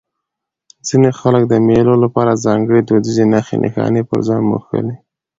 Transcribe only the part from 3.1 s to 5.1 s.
نخښي نښانې پر ځان موښلوي.